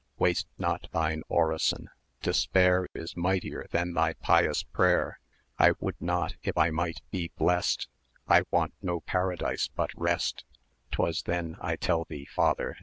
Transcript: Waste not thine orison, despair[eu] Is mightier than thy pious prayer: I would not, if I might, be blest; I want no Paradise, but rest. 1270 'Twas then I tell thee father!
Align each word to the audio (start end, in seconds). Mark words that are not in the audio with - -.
Waste 0.17 0.47
not 0.57 0.87
thine 0.93 1.21
orison, 1.27 1.87
despair[eu] 2.23 2.87
Is 2.95 3.15
mightier 3.15 3.67
than 3.69 3.93
thy 3.93 4.13
pious 4.13 4.63
prayer: 4.63 5.19
I 5.59 5.73
would 5.79 6.01
not, 6.01 6.37
if 6.41 6.57
I 6.57 6.71
might, 6.71 7.01
be 7.11 7.31
blest; 7.37 7.87
I 8.27 8.41
want 8.49 8.73
no 8.81 9.01
Paradise, 9.01 9.67
but 9.67 9.91
rest. 9.95 10.43
1270 10.89 10.95
'Twas 10.95 11.21
then 11.25 11.55
I 11.61 11.75
tell 11.75 12.05
thee 12.05 12.25
father! 12.25 12.77